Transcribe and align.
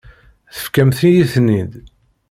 Tefkamt-iyi-ten-id. 0.53 1.71